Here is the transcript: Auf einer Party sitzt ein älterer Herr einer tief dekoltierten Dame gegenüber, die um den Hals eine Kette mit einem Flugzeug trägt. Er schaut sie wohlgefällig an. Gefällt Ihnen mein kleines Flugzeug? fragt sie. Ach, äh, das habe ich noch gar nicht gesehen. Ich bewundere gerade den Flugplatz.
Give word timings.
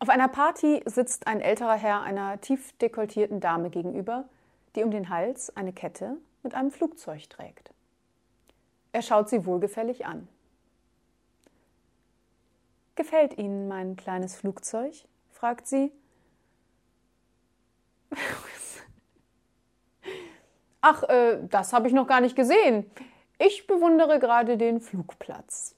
Auf 0.00 0.08
einer 0.08 0.28
Party 0.28 0.80
sitzt 0.84 1.26
ein 1.26 1.40
älterer 1.40 1.74
Herr 1.74 2.02
einer 2.02 2.40
tief 2.40 2.72
dekoltierten 2.78 3.40
Dame 3.40 3.68
gegenüber, 3.68 4.28
die 4.76 4.84
um 4.84 4.90
den 4.92 5.08
Hals 5.08 5.54
eine 5.56 5.72
Kette 5.72 6.16
mit 6.42 6.54
einem 6.54 6.70
Flugzeug 6.70 7.28
trägt. 7.28 7.72
Er 8.92 9.02
schaut 9.02 9.28
sie 9.28 9.44
wohlgefällig 9.44 10.06
an. 10.06 10.28
Gefällt 12.94 13.38
Ihnen 13.38 13.68
mein 13.68 13.96
kleines 13.96 14.36
Flugzeug? 14.36 14.92
fragt 15.30 15.66
sie. 15.66 15.92
Ach, 20.80 21.02
äh, 21.04 21.38
das 21.48 21.72
habe 21.72 21.86
ich 21.88 21.94
noch 21.94 22.06
gar 22.06 22.20
nicht 22.20 22.34
gesehen. 22.34 22.90
Ich 23.38 23.66
bewundere 23.66 24.18
gerade 24.18 24.56
den 24.56 24.80
Flugplatz. 24.80 25.77